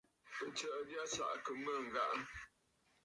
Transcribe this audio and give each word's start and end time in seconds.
Àtsə̀ʼə̀ 0.45 0.81
já 0.91 1.01
á 1.05 1.11
sáʼánə́mə́ 1.13 1.77
ghàrə̀. 1.93 2.23